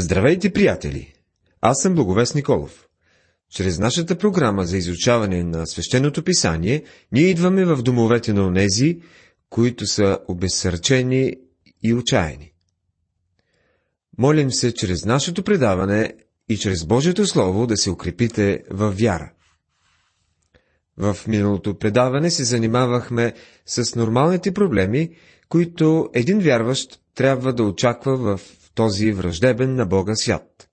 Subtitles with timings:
[0.00, 1.12] Здравейте, приятели!
[1.60, 2.86] Аз съм Благовест Николов.
[3.54, 9.00] Чрез нашата програма за изучаване на свещеното писание, ние идваме в домовете на онези,
[9.50, 11.34] които са обезсърчени
[11.82, 12.52] и отчаяни.
[14.18, 16.14] Молим се чрез нашето предаване
[16.48, 19.32] и чрез Божието Слово да се укрепите в вяра.
[20.96, 23.34] В миналото предаване се занимавахме
[23.66, 25.10] с нормалните проблеми,
[25.48, 30.68] които един вярващ трябва да очаква в този враждебен на Бога свят.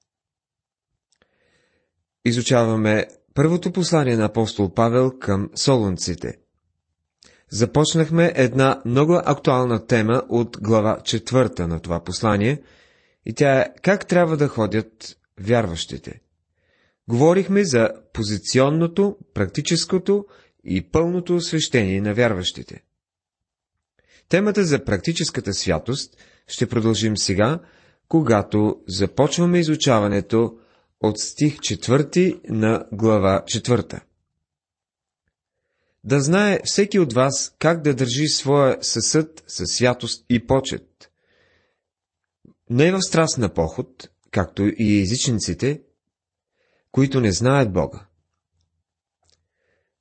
[2.25, 6.37] Изучаваме първото послание на апостол Павел към солунците.
[7.49, 12.61] Започнахме една много актуална тема от глава четвърта на това послание
[13.25, 16.21] и тя е как трябва да ходят вярващите.
[17.07, 20.25] Говорихме за позиционното, практическото
[20.63, 22.83] и пълното освещение на вярващите.
[24.29, 27.59] Темата за практическата святост ще продължим сега,
[28.07, 30.57] когато започваме изучаването
[31.01, 34.01] от стих 4 на глава 4.
[36.03, 41.11] Да знае всеки от вас как да държи своя съсъд със святост и почет.
[42.69, 45.81] Не в страст на поход, както и езичниците,
[46.91, 48.05] които не знаят Бога.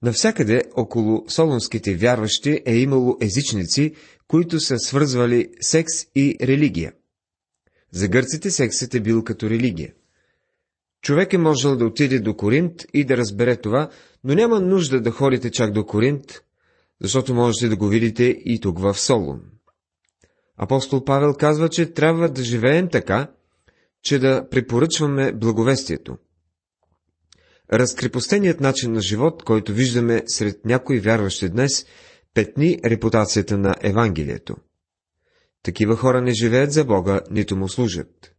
[0.03, 3.95] Навсякъде около солонските вярващи е имало езичници,
[4.29, 6.93] които са свързвали секс и религия.
[7.93, 9.93] За гърците сексът е бил като религия.
[11.03, 13.91] Човек е можел да отиде до Коринт и да разбере това,
[14.25, 16.41] но няма нужда да ходите чак до Коринт,
[17.01, 19.41] защото можете да го видите и тук в Солун.
[20.57, 23.31] Апостол Павел казва, че трябва да живеем така,
[24.03, 26.17] че да препоръчваме благовестието.
[27.73, 31.87] Разкрепостеният начин на живот, който виждаме сред някои вярващи днес,
[32.35, 34.57] петни репутацията на Евангелието.
[35.67, 38.35] Такива хора не живеят за Бога, нито му служат.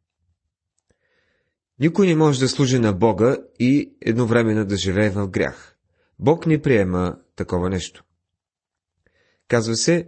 [1.79, 5.75] Никой не може да служи на Бога и едновременно да живее в грях.
[6.19, 8.03] Бог не приема такова нещо.
[9.47, 10.07] Казва се,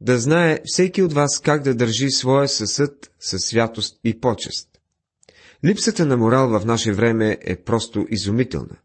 [0.00, 4.68] да знае всеки от вас как да държи своя съсъд със святост и почест.
[5.64, 8.76] Липсата на морал в наше време е просто изумителна.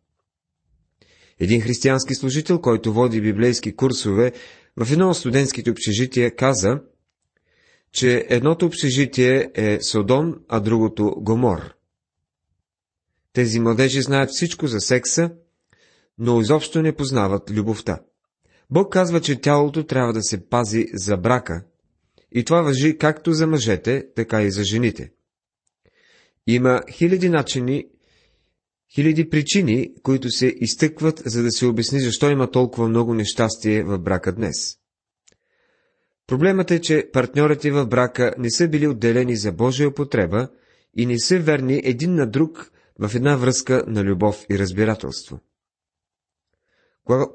[1.39, 4.33] Един християнски служител, който води библейски курсове
[4.77, 6.81] в едно от студентските общежития, каза,
[7.93, 11.73] че едното общежитие е Содом, а другото Гомор.
[13.33, 15.31] Тези младежи знаят всичко за секса,
[16.17, 17.99] но изобщо не познават любовта.
[18.69, 21.63] Бог казва, че тялото трябва да се пази за брака,
[22.31, 25.11] и това въжи както за мъжете, така и за жените.
[26.47, 27.85] Има хиляди начини,
[28.95, 33.99] хиляди причини, които се изтъкват, за да се обясни защо има толкова много нещастие в
[33.99, 34.82] брака днес.
[36.28, 40.50] Проблемът е, че партньорите в брака не са били отделени за Божия употреба
[40.97, 45.39] и не са верни един на друг в една връзка на любов и разбирателство.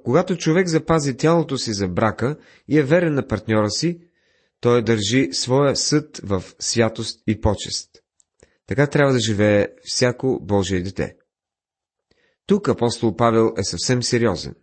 [0.05, 2.37] Когато човек запази тялото си за брака
[2.69, 4.01] и е верен на партньора си,
[4.61, 7.91] той държи своя съд в святост и почест.
[8.67, 11.17] Така трябва да живее всяко Божие дете.
[12.47, 14.55] Тук апостол Павел е съвсем сериозен.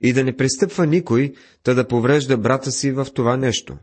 [0.00, 1.32] И да не пристъпва никой,
[1.62, 3.78] та да поврежда брата си в това нещо.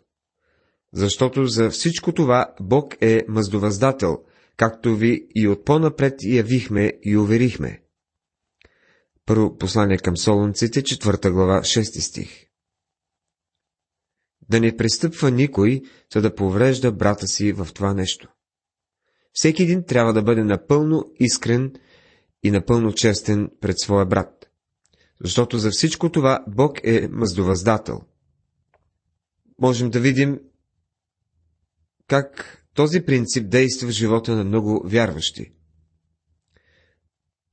[0.93, 4.17] Защото за всичко това Бог е мъздовъздател,
[4.57, 7.81] както ви и от по-напред явихме и уверихме.
[9.25, 12.47] Първо послание към Солунците, 4 глава, 6 стих.
[14.49, 15.81] Да не пристъпва никой,
[16.13, 18.29] за да поврежда брата си в това нещо.
[19.33, 21.73] Всеки един трябва да бъде напълно искрен
[22.43, 24.40] и напълно честен пред своя брат.
[25.23, 28.01] Защото за всичко това Бог е мъздовъздател.
[29.59, 30.39] Можем да видим
[32.07, 35.53] как този принцип действа в живота на много вярващи.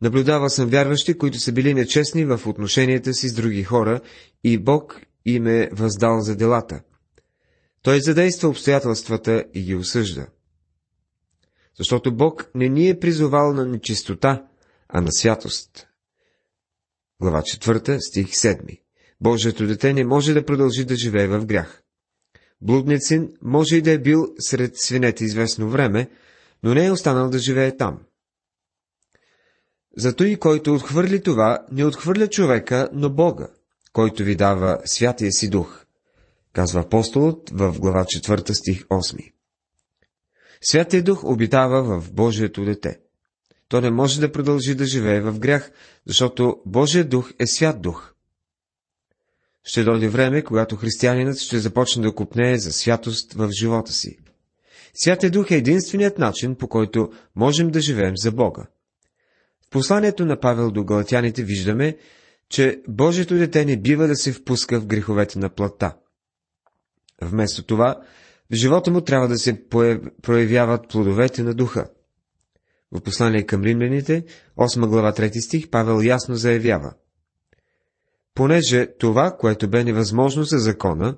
[0.00, 4.00] Наблюдава съм вярващи, които са били нечестни в отношенията си с други хора
[4.44, 6.82] и Бог им е въздал за делата.
[7.82, 10.26] Той задейства обстоятелствата и ги осъжда
[11.78, 14.47] защото Бог не ни е призовал на нечистота,
[14.88, 15.88] а на святост.
[17.20, 18.80] Глава 4, стих 7.
[19.20, 21.82] Божието дете не може да продължи да живее в грях.
[22.60, 26.10] Блудният син може и да е бил сред свинете известно време,
[26.62, 28.00] но не е останал да живее там.
[29.97, 33.48] Зато и който отхвърли това, не отхвърля човека, но Бога,
[33.92, 35.84] който ви дава святия си дух,
[36.53, 39.32] казва апостолът в глава 4 стих 8.
[40.60, 43.00] Святия Дух обитава в Божието дете.
[43.68, 45.70] То не може да продължи да живее в грях,
[46.06, 48.15] защото Божия дух е свят дух.
[49.65, 54.18] Ще дойде време, когато християнинът ще започне да купнее за святост в живота си.
[54.94, 58.66] Святия Дух е единственият начин, по който можем да живеем за Бога.
[59.66, 61.97] В посланието на Павел до галатяните виждаме,
[62.48, 65.97] че Божието дете не бива да се впуска в греховете на плътта.
[67.22, 68.00] Вместо това,
[68.53, 69.62] в живота му трябва да се
[70.22, 71.88] проявяват плодовете на духа.
[72.92, 74.24] В послание към римляните,
[74.56, 76.94] 8 глава 3 стих, Павел ясно заявява.
[78.34, 81.16] Понеже това, което бе невъзможно за закона,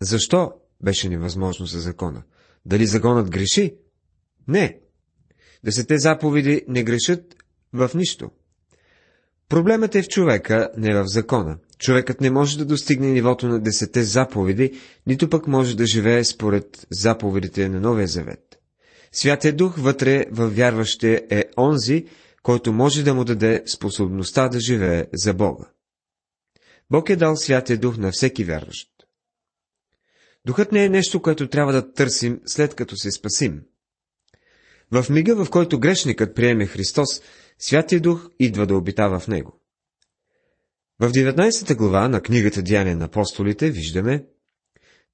[0.00, 0.52] защо
[0.82, 2.22] беше невъзможно за закона?
[2.66, 3.76] Дали законът греши?
[4.48, 4.80] Не.
[5.64, 7.36] Десете заповеди не грешат
[7.72, 8.30] в нищо.
[9.48, 11.58] Проблемът е в човека, не в закона.
[11.78, 16.86] Човекът не може да достигне нивото на десете заповеди, нито пък може да живее според
[16.90, 18.43] заповедите на Новия Завет.
[19.14, 22.06] Святия Дух вътре в вярващия е онзи,
[22.42, 25.64] който може да му даде способността да живее за Бога.
[26.90, 28.88] Бог е дал Святия Дух на всеки вярващ.
[30.46, 33.62] Духът не е нещо, което трябва да търсим след като се спасим.
[34.90, 37.22] В мига, в който грешникът приеме Христос,
[37.58, 39.60] Святия Дух идва да обитава в него.
[41.00, 44.24] В 19 глава на книгата Дяне на апостолите виждаме,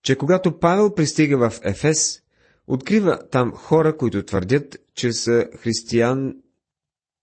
[0.03, 2.23] че когато Павел пристига в Ефес,
[2.71, 6.35] открива там хора, които твърдят, че са, християн,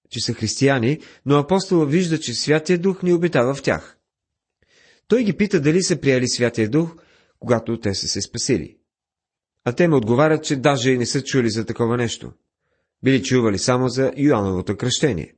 [0.10, 3.98] че са християни, но апостола вижда, че Святия Дух не обитава в тях.
[5.08, 6.96] Той ги пита дали са приели Святия Дух,
[7.40, 8.78] когато те са се спасили.
[9.64, 12.32] А те му отговарят, че даже и не са чули за такова нещо.
[13.04, 15.34] Били чували само за Йоановото кръщение.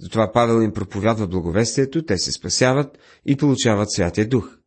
[0.00, 4.58] Затова Павел им проповядва благовестието, те се спасяват и получават Святия Дух.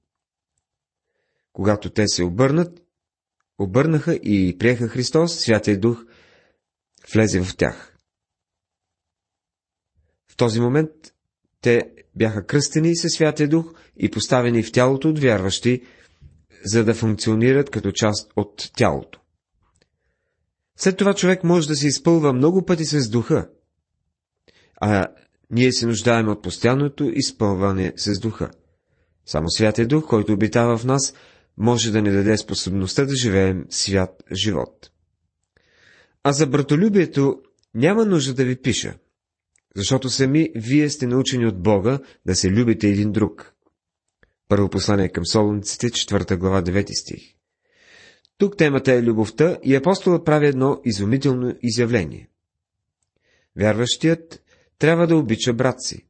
[1.54, 2.85] Когато те се обърнат,
[3.60, 6.06] обърнаха и приеха Христос, Святия Дух
[7.14, 7.98] влезе в тях.
[10.32, 10.92] В този момент
[11.62, 15.82] те бяха кръстени със Святия Дух и поставени в тялото от вярващи,
[16.66, 19.20] за да функционират като част от тялото.
[20.78, 23.50] След това човек може да се изпълва много пъти с духа,
[24.82, 25.08] а
[25.52, 28.52] ние се нуждаем от постоянното изпълване с духа.
[29.26, 31.14] Само Святия Дух, който обитава в нас,
[31.58, 34.92] може да ни даде способността да живеем свят живот.
[36.24, 37.42] А за братолюбието
[37.74, 38.98] няма нужда да ви пиша,
[39.76, 43.54] защото сами вие сте научени от Бога да се любите един друг.
[44.48, 47.36] Първо послание към Солунците, 4 глава, 9 стих.
[48.38, 52.30] Тук темата е любовта и апостолът прави едно изумително изявление.
[53.56, 54.44] Вярващият
[54.78, 56.08] трябва да обича брат си.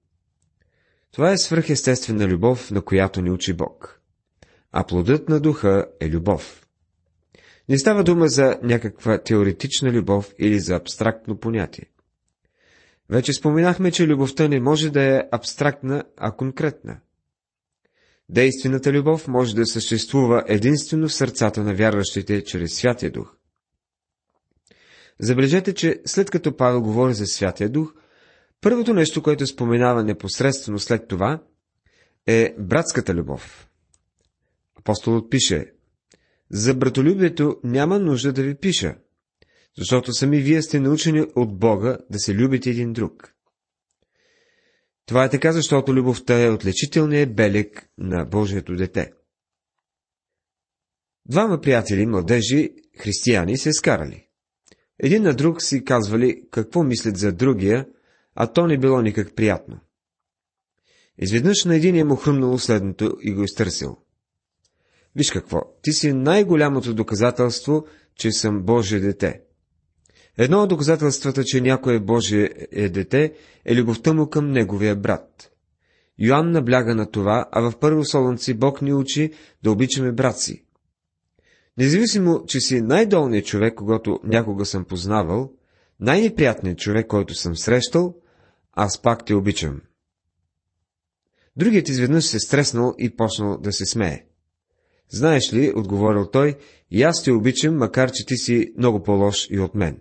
[1.11, 4.01] Това е свръхестествена любов, на която ни учи Бог.
[4.77, 6.67] А плодът на духа е любов.
[7.69, 11.85] Не става дума за някаква теоретична любов или за абстрактно понятие.
[13.09, 16.99] Вече споменахме, че любовта не може да е абстрактна, а конкретна.
[18.29, 23.35] Действената любов може да съществува единствено в сърцата на вярващите чрез Святия Дух.
[25.19, 27.93] Забележете, че след като Павел говори за Святия Дух,
[28.61, 31.43] първото нещо, което споменава непосредствено след това,
[32.27, 33.64] е братската любов.
[34.85, 35.73] Апостолът пише,
[36.51, 38.95] за братолюбието няма нужда да ви пиша,
[39.77, 43.33] защото сами вие сте научени от Бога да се любите един друг.
[45.05, 49.11] Това е така, защото любовта е отличителният белег на Божието дете.
[51.25, 54.27] Двама приятели, младежи, християни, се скарали.
[54.99, 57.87] Един на друг си казвали какво мислят за другия,
[58.35, 59.79] а то не било никак приятно.
[61.17, 64.04] Изведнъж на един е му хрумнало следното и го изтърсил.
[65.15, 69.41] Виж какво, ти си най-голямото доказателство, че съм Божие дете.
[70.37, 73.33] Едно от доказателствата, че някой е Божие е дете,
[73.65, 75.51] е любовта му към неговия брат.
[76.19, 79.31] Йоанн набляга на това, а в първо Солонци Бог ни учи
[79.63, 80.63] да обичаме брат си.
[81.77, 85.51] Независимо, че си най-долният човек, когато някога съм познавал,
[85.99, 88.15] най-неприятният човек, който съм срещал,
[88.73, 89.81] аз пак те обичам.
[91.55, 94.25] Другият изведнъж се стреснал и почнал да се смее.
[95.09, 96.57] Знаеш ли, отговорил той,
[96.91, 99.99] и аз те обичам, макар че ти си много по-лош и от мен.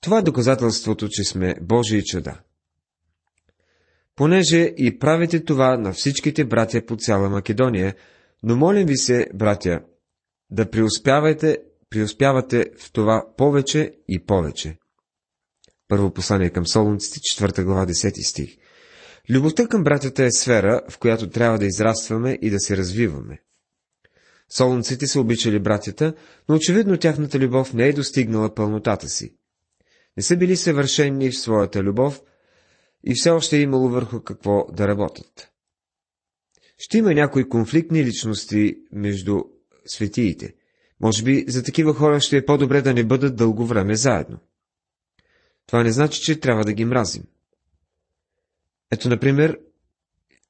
[0.00, 2.40] Това е доказателството, че сме Божии чада.
[4.16, 7.94] Понеже и правите това на всичките братя по цяла Македония,
[8.42, 9.80] но молим ви се, братя,
[10.50, 11.58] да преуспявате,
[11.90, 14.78] преуспявате в това повече и повече.
[15.88, 18.56] Първо послание към Солунците, 4 глава, 10 стих.
[19.30, 23.42] Любовта към братята е сфера, в която трябва да израстваме и да се развиваме.
[24.48, 26.14] Солунците са обичали братята,
[26.48, 29.38] но очевидно тяхната любов не е достигнала пълнотата си
[30.18, 32.22] не са били съвършени в своята любов
[33.04, 35.50] и все още е имало върху какво да работят.
[36.78, 39.40] Ще има някои конфликтни личности между
[39.86, 40.54] светиите.
[41.00, 44.38] Може би за такива хора ще е по-добре да не бъдат дълго време заедно.
[45.66, 47.22] Това не значи, че трябва да ги мразим.
[48.90, 49.58] Ето, например,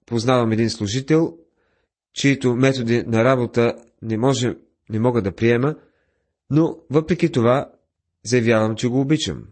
[0.06, 1.38] познавам един служител,
[2.12, 4.56] чието методи на работа не, може,
[4.90, 5.76] не мога да приема,
[6.50, 7.72] но въпреки това
[8.24, 9.44] заявявам, че го обичам.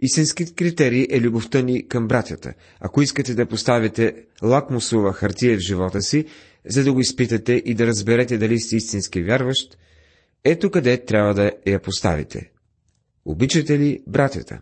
[0.00, 2.54] Истински критерий е любовта ни към братята.
[2.80, 6.24] Ако искате да поставите лакмусова хартия в живота си,
[6.66, 9.78] за да го изпитате и да разберете дали сте истински вярващ,
[10.44, 12.50] ето къде трябва да я поставите.
[13.24, 14.60] Обичате ли братята?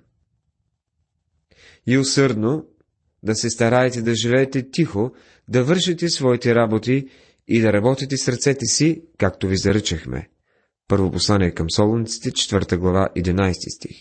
[1.86, 2.66] И усърдно
[3.22, 5.12] да се стараете да живеете тихо,
[5.48, 7.08] да вършите своите работи
[7.48, 10.28] и да работите с ръцете си, както ви заръчахме.
[10.88, 13.96] Първо послание към Солуниците, 4 глава, 11 стих.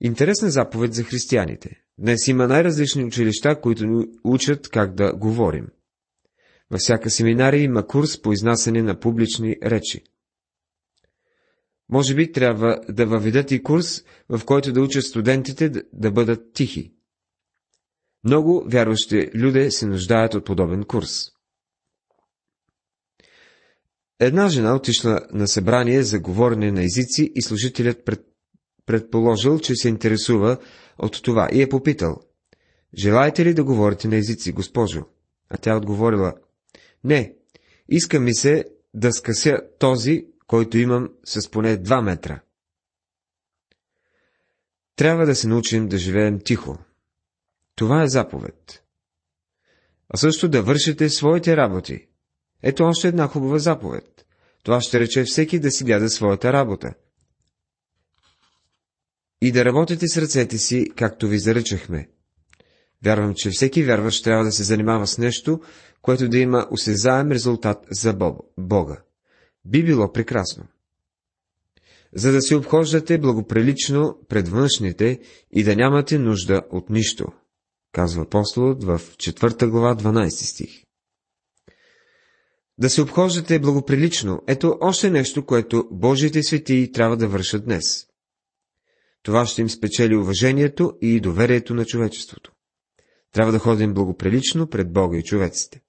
[0.00, 1.82] Интересна заповед за християните.
[1.98, 5.66] Днес има най-различни училища, които ни учат как да говорим.
[6.70, 10.04] Във всяка семинария има курс по изнасяне на публични речи.
[11.92, 16.94] Може би трябва да въведат и курс, в който да учат студентите да бъдат тихи.
[18.24, 21.24] Много вярващи люди се нуждаят от подобен курс.
[24.20, 28.20] Една жена отишла на събрание за говорене на езици и служителят пред,
[28.86, 30.58] предположил, че се интересува
[30.98, 32.16] от това и е попитал.
[32.98, 35.04] Желаете ли да говорите на езици, госпожо?
[35.48, 36.34] А тя отговорила.
[37.04, 37.34] Не,
[37.88, 42.40] иска ми се да скъся този, който имам с поне 2 метра.
[44.96, 46.78] Трябва да се научим да живеем тихо.
[47.74, 48.82] Това е заповед.
[50.08, 52.06] А също да вършите своите работи.
[52.62, 54.26] Ето още една хубава заповед.
[54.62, 56.94] Това ще рече всеки да си гледа своята работа.
[59.40, 62.08] И да работите с ръцете си, както ви заръчахме.
[63.04, 65.60] Вярвам, че всеки вярващ трябва да се занимава с нещо,
[66.02, 68.14] което да има осезаем резултат за
[68.58, 69.02] Бога.
[69.64, 70.64] Би било прекрасно.
[72.14, 77.32] За да се обхождате благоприлично пред външните и да нямате нужда от нищо,
[77.92, 80.82] казва апостолът в 4 глава 12 стих.
[82.78, 88.06] Да се обхождате благоприлично, ето още нещо, което Божиите светии трябва да вършат днес.
[89.22, 92.52] Това ще им спечели уважението и доверието на човечеството.
[93.32, 95.80] Трябва да ходим благоприлично пред Бога и човеците.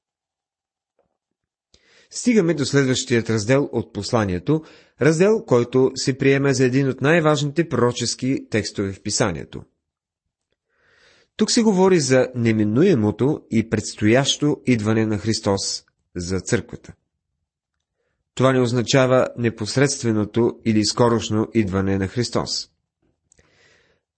[2.16, 4.64] Стигаме до следващият раздел от посланието,
[5.02, 9.64] раздел, който се приема за един от най-важните пророчески текстове в писанието.
[11.36, 15.84] Тук се говори за неминуемото и предстоящо идване на Христос
[16.16, 16.94] за църквата.
[18.36, 22.70] Това не означава непосредственото или скорошно идване на Христос.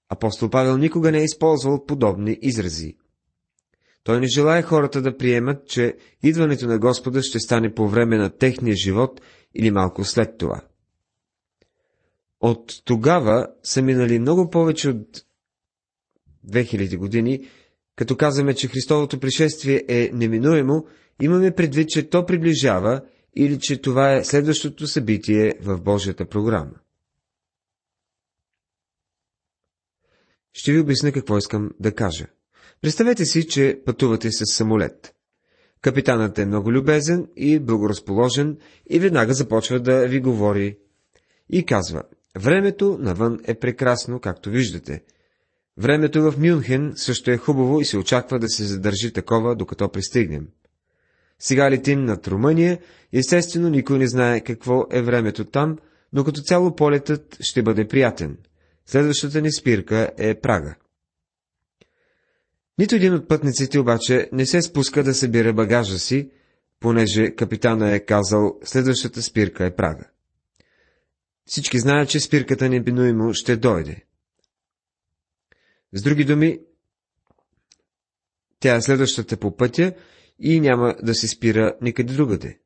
[0.10, 2.96] Апостол Павел никога не е използвал подобни изрази.
[4.06, 8.30] Той не желая хората да приемат, че идването на Господа ще стане по време на
[8.30, 9.22] техния живот
[9.56, 10.62] или малко след това.
[12.40, 15.26] От тогава са минали много повече от
[16.48, 17.48] 2000 години,
[17.96, 20.86] като казваме, че Христовото пришествие е неминуемо,
[21.22, 23.02] имаме предвид, че то приближава
[23.36, 26.76] или че това е следващото събитие в Божията програма.
[30.54, 32.28] Ще ви обясня какво искам да кажа.
[32.86, 35.14] Представете си, че пътувате с самолет.
[35.82, 38.58] Капитанът е много любезен и благоразположен
[38.90, 40.78] и веднага започва да ви говори
[41.50, 42.04] и казва,
[42.40, 45.04] времето навън е прекрасно, както виждате.
[45.78, 50.48] Времето в Мюнхен също е хубаво и се очаква да се задържи такова, докато пристигнем.
[51.40, 52.80] Сега летим над Румъния,
[53.14, 55.78] естествено никой не знае какво е времето там,
[56.14, 58.38] но като цяло полетът ще бъде приятен.
[58.86, 60.76] Следващата ни спирка е Прага.
[62.78, 66.32] Нито един от пътниците обаче не се спуска да събира багажа си,
[66.80, 70.10] понеже капитана е казал, следващата спирка е Прага.
[71.46, 74.06] Всички знаят, че спирката небинуемо ще дойде.
[75.94, 76.60] С други думи,
[78.60, 79.94] тя е следващата по пътя
[80.40, 82.60] и няма да се спира никъде другаде.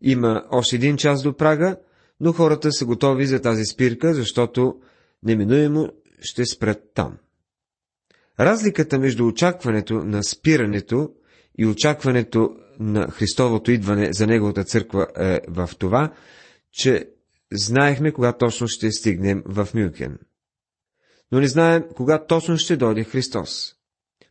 [0.00, 1.76] Има още един час до Прага,
[2.20, 4.80] но хората са готови за тази спирка, защото
[5.22, 5.88] неминуемо
[6.20, 7.18] ще спрат там.
[8.40, 11.10] Разликата между очакването на спирането
[11.58, 16.12] и очакването на Христовото идване за Неговата църква е в това,
[16.72, 17.08] че
[17.52, 20.18] знаехме кога точно ще стигнем в Мюнхен.
[21.32, 23.74] Но не знаем кога точно ще дойде Христос.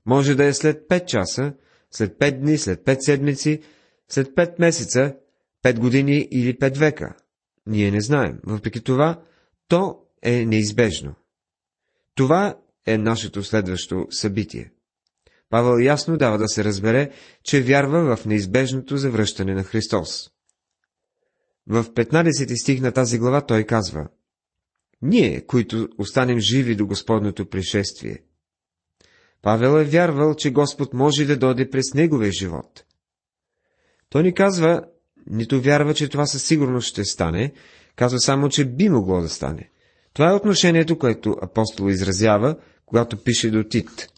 [0.05, 1.53] Може да е след 5 часа,
[1.91, 3.61] след 5 дни, след 5 седмици,
[4.09, 5.15] след 5 месеца,
[5.63, 7.15] 5 години или 5 века.
[7.67, 8.39] Ние не знаем.
[8.43, 9.21] Въпреки това,
[9.67, 11.15] то е неизбежно.
[12.15, 14.71] Това е нашето следващо събитие.
[15.49, 17.11] Павел ясно дава да се разбере,
[17.43, 20.29] че вярва в неизбежното завръщане на Христос.
[21.67, 24.07] В 15 стих на тази глава той казва
[25.01, 28.17] Ние, които останем живи до Господното пришествие.
[29.41, 32.85] Павел е вярвал, че Господ може да дойде през неговия живот.
[34.09, 34.83] Той ни казва,
[35.27, 37.53] нито вярва, че това със сигурност ще стане,
[37.95, 39.69] казва само, че би могло да стане.
[40.13, 44.09] Това е отношението, което апостол изразява, когато пише до Тит.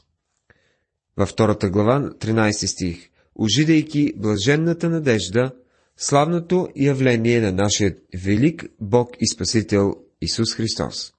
[1.18, 3.10] Във втората глава, 13 стих.
[3.36, 5.52] Ожидайки блаженната надежда,
[5.98, 11.14] славното явление на нашия велик Бог и Спасител Исус Христос.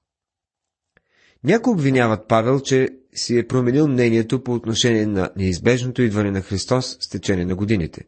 [1.43, 6.97] Някои обвиняват Павел, че си е променил мнението по отношение на неизбежното идване на Христос
[6.99, 8.05] с течение на годините.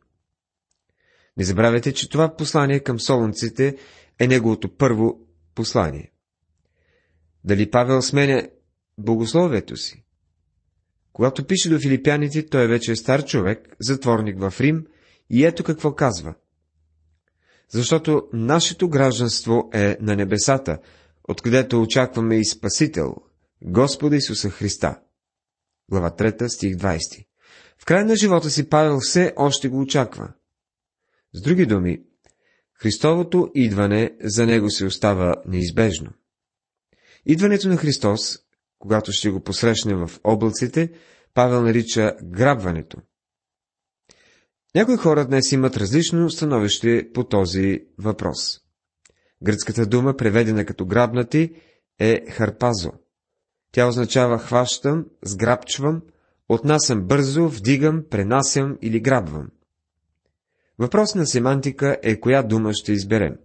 [1.38, 3.78] Не забравяйте, че това послание към солунците
[4.20, 5.20] е неговото първо
[5.56, 6.12] послание.
[7.44, 8.48] Дали Павел сменя
[9.00, 10.04] богословието си?
[11.14, 14.86] Когато пише до филипяните, той вече е стар човек, затворник в Рим,
[15.30, 16.36] и ето какво казва.
[17.70, 20.80] Защото нашето гражданство е на небесата,
[21.28, 23.16] откъдето очакваме и Спасител,
[23.64, 25.00] Господа Исуса Христа.
[25.90, 27.26] Глава 3, стих 20.
[27.78, 30.34] В край на живота си Павел все още го очаква.
[31.34, 32.02] С други думи,
[32.74, 36.12] Христовото идване за него се остава неизбежно.
[37.26, 38.40] Идването на Христос,
[38.80, 40.92] когато ще го посрещне в облаците,
[41.34, 42.98] Павел нарича грабването.
[44.76, 48.60] Някои хора днес имат различно становище по този въпрос.
[49.44, 51.56] Гръцката дума, преведена като грабнати,
[52.00, 52.92] е харпазо.
[53.72, 56.02] Тя означава хващам, сграбчвам,
[56.50, 59.50] отнасям бързо, вдигам, пренасям или грабвам.
[60.80, 63.36] Въпрос на семантика е коя дума ще изберем.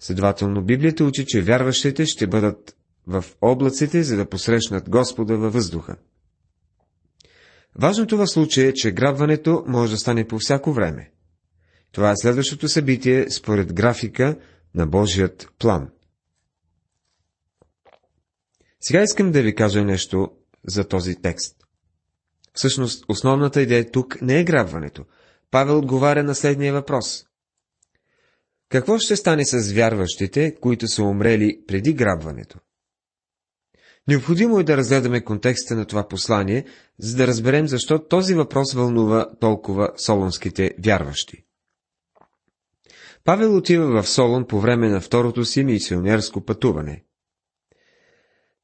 [0.00, 2.76] Следователно, Библията учи, че вярващите ще бъдат
[3.06, 5.96] в облаците, за да посрещнат Господа във въздуха.
[7.78, 11.10] Важното в случая е, че грабването може да стане по всяко време.
[11.92, 14.38] Това е следващото събитие според графика
[14.74, 15.90] на Божият план.
[18.80, 20.30] Сега искам да ви кажа нещо
[20.66, 21.56] за този текст.
[22.52, 25.04] Всъщност, основната идея тук не е грабването.
[25.50, 27.26] Павел отговаря на следния въпрос.
[28.68, 32.58] Какво ще стане с вярващите, които са умрели преди грабването?
[34.08, 36.64] Необходимо е да разгледаме контекста на това послание,
[36.98, 41.44] за да разберем защо този въпрос вълнува толкова солонските вярващи.
[43.24, 47.04] Павел отива в Солон по време на второто си мисионерско пътуване.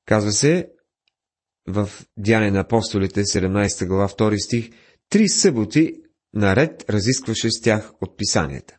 [0.06, 0.68] Казва се
[1.68, 4.70] в Дяне на апостолите, 17 глава, 2 стих,
[5.08, 6.02] три съботи
[6.34, 8.76] наред разискваше с тях от писанията.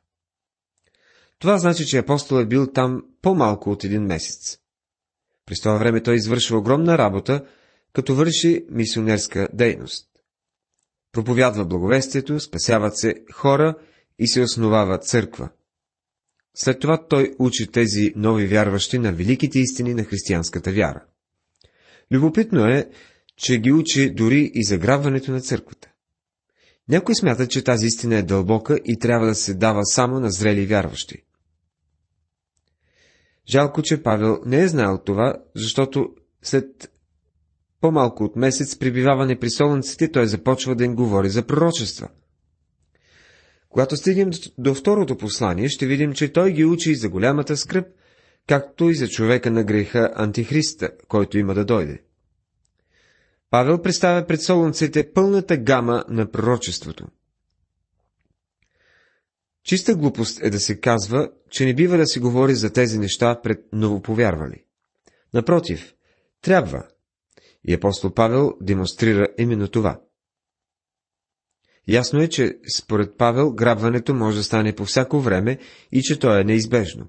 [1.40, 4.58] Това значи, че апостол е бил там по-малко от един месец.
[5.46, 7.46] През това време той извършва огромна работа,
[7.94, 10.08] като върши мисионерска дейност.
[11.12, 13.76] Проповядва благовестието, спасяват се хора
[14.20, 15.50] и се основава църква.
[16.56, 21.04] След това той учи тези нови вярващи на великите истини на християнската вяра.
[22.12, 22.90] Любопитно е,
[23.38, 25.90] че ги учи дори и заграбването на църквата.
[26.90, 30.66] Някой смята, че тази истина е дълбока и трябва да се дава само на зрели
[30.66, 31.24] вярващи.
[33.50, 36.10] Жалко, че Павел не е знаел това, защото
[36.42, 36.92] след
[37.82, 42.10] по-малко от месец прибиваване при солнците, той започва да им говори за пророчества.
[43.70, 47.88] Когато стигнем до второто послание, ще видим, че той ги учи за голямата скръп,
[48.48, 52.02] както и за човека на греха Антихриста, който има да дойде.
[53.50, 57.08] Павел представя пред солунците пълната гама на пророчеството.
[59.64, 63.42] Чиста глупост е да се казва, че не бива да се говори за тези неща
[63.42, 64.64] пред новоповярвали.
[65.34, 65.94] Напротив,
[66.42, 66.88] трябва.
[67.64, 70.02] И апостол Павел демонстрира именно това.
[71.88, 75.58] Ясно е, че според Павел грабването може да стане по всяко време
[75.92, 77.08] и че то е неизбежно.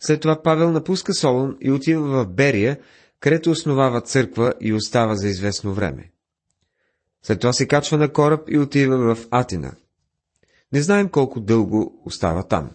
[0.00, 2.80] След това Павел напуска Солон и отива в Берия,
[3.20, 6.12] където основава църква и остава за известно време.
[7.22, 9.74] След това се качва на кораб и отива в Атина.
[10.72, 12.70] Не знаем колко дълго остава там.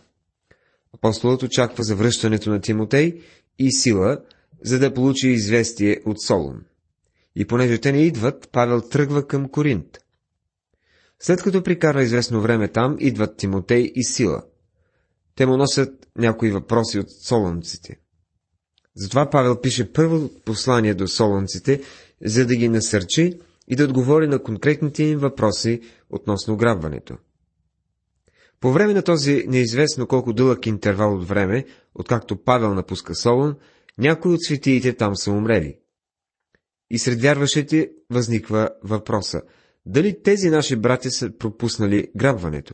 [0.95, 3.21] Апостолът очаква завръщането на Тимотей
[3.60, 4.21] и сила,
[4.63, 6.65] за да получи известие от Солун.
[7.36, 9.97] И понеже те не идват, Павел тръгва към Коринт.
[11.19, 14.43] След като прикара известно време там, идват Тимотей и Сила.
[15.36, 17.99] Те му носят някои въпроси от солонците.
[18.95, 21.82] Затова Павел пише първо послание до солонците,
[22.25, 27.17] за да ги насърчи и да отговори на конкретните им въпроси относно грабването.
[28.60, 33.56] По време на този неизвестно колко дълъг интервал от време, откакто Павел напуска Солон,
[33.98, 35.78] някои от светиите там са умрели.
[36.89, 39.41] И сред вярващите възниква въпроса,
[39.86, 42.74] дали тези наши братя са пропуснали грабването?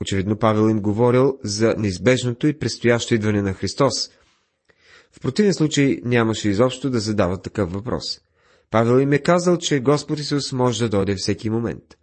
[0.00, 4.10] Очевидно Павел им говорил за неизбежното и предстоящо идване на Христос.
[5.12, 8.20] В противен случай нямаше изобщо да задават такъв въпрос.
[8.70, 11.96] Павел им е казал, че Господ Исус може да дойде всеки момент.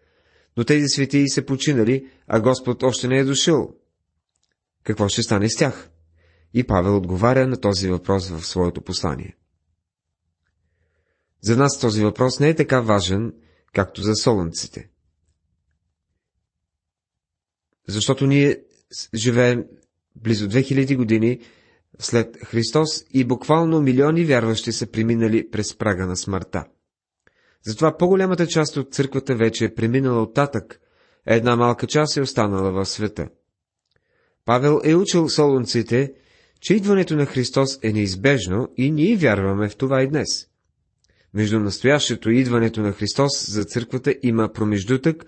[0.58, 3.76] Но тези светии са починали, а Господ още не е дошъл.
[4.84, 5.90] Какво ще стане с тях?
[6.54, 9.38] И Павел отговаря на този въпрос в своето послание.
[11.42, 13.34] За нас този въпрос не е така важен,
[13.74, 14.90] както за солунците.
[17.88, 18.64] Защото ние
[19.16, 19.66] живеем
[20.16, 21.40] близо 2000 години
[22.00, 26.66] след Христос и буквално милиони вярващи са преминали през прага на смъртта.
[27.64, 30.80] Затова по-голямата част от църквата вече е преминала оттатък,
[31.28, 33.28] а една малка част е останала в света.
[34.46, 36.14] Павел е учил солунците,
[36.62, 40.48] че идването на Христос е неизбежно и ние вярваме в това и днес.
[41.34, 45.26] Между настоящето и идването на Христос за църквата има промеждутък,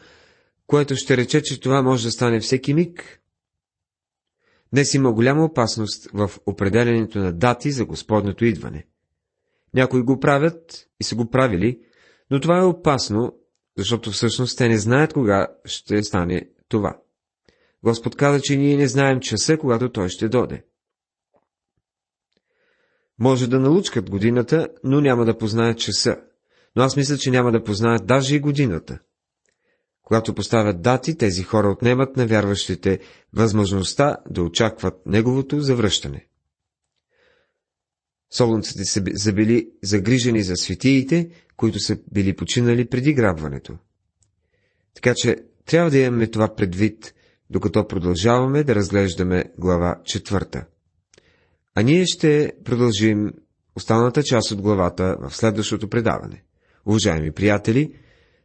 [0.68, 3.20] което ще рече, че това може да стане всеки миг.
[4.74, 8.86] Днес има голяма опасност в определенето на дати за Господното идване.
[9.74, 11.80] Някои го правят и са го правили,
[12.32, 13.34] но това е опасно,
[13.78, 16.98] защото всъщност те не знаят кога ще стане това.
[17.84, 20.64] Господ каза, че ние не знаем часа, когато Той ще доде.
[23.20, 26.18] Може да налучкат годината, но няма да познаят часа.
[26.76, 29.00] Но аз мисля, че няма да познаят даже и годината.
[30.04, 33.00] Когато поставят дати, тези хора отнемат на вярващите
[33.34, 36.28] възможността да очакват неговото завръщане.
[38.32, 38.84] Солунците
[39.16, 41.30] са били загрижени за светиите,
[41.64, 43.78] които са били починали преди грабването.
[44.96, 47.14] Така че трябва да имаме това предвид,
[47.50, 50.66] докато продължаваме да разглеждаме глава четвърта.
[51.76, 53.34] А ние ще продължим
[53.76, 56.44] останалата част от главата в следващото предаване.
[56.86, 57.96] Уважаеми приятели,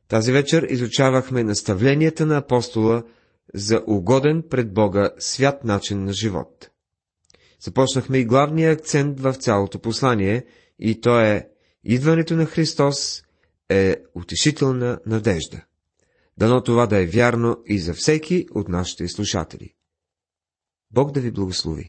[0.08, 3.02] тази вечер изучавахме наставленията на апостола
[3.54, 6.70] за угоден пред Бога свят начин на живот.
[7.60, 10.44] Започнахме и главния акцент в цялото послание,
[10.78, 11.48] и то е
[11.88, 13.22] идването на Христос
[13.68, 15.64] е утешителна надежда.
[16.38, 19.74] Дано това да е вярно и за всеки от нашите слушатели.
[20.90, 21.86] Бог да ви благослови.